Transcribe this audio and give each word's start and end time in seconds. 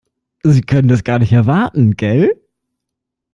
Sie 0.41 0.61
können 0.63 0.89
es 0.89 1.03
gar 1.03 1.19
nicht 1.19 1.31
erwarten, 1.31 1.95
gell? 1.95 2.35